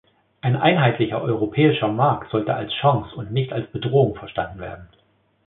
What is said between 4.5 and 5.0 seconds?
werden.